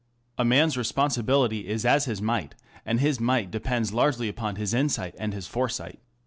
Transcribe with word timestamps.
A 0.39 0.43
man's 0.43 0.77
responsibility 0.77 1.67
is 1.67 1.85
as 1.85 2.05
his 2.05 2.23
might, 2.23 2.55
and 2.87 2.99
his 2.99 3.19
might 3.19 3.51
depends 3.51 3.93
largely 3.93 4.29
upon 4.29 4.55
his 4.55 4.73
insight 4.73 5.13
and 5.19 5.31
his 5.31 5.45
foresight. 5.45 5.99